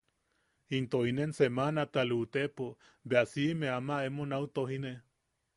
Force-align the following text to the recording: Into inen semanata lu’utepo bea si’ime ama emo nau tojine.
Into 0.77 0.99
inen 1.09 1.31
semanata 1.39 2.01
lu’utepo 2.09 2.67
bea 3.09 3.23
si’ime 3.31 3.67
ama 3.77 3.95
emo 4.07 4.23
nau 4.31 4.45
tojine. 4.55 4.93